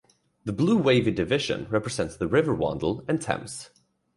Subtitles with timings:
[0.45, 3.69] The blue wavy division represents the Rivers Wandle and Thames.